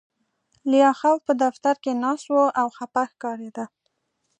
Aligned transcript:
لیاخوف 0.71 1.19
په 1.27 1.33
دفتر 1.43 1.75
کې 1.83 1.91
ناست 2.03 2.27
و 2.33 2.35
او 2.61 2.67
خپه 2.77 3.01
ښکارېده 3.11 3.65